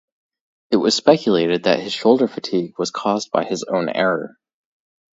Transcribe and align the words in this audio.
It 0.71 0.77
was 0.77 0.95
speculated 0.95 1.65
that 1.65 1.79
his 1.81 1.93
shoulder 1.93 2.27
fatigue 2.27 2.73
was 2.79 2.89
caused 2.89 3.29
by 3.29 3.43
his 3.45 3.63
own 3.63 3.87
error. 3.87 4.35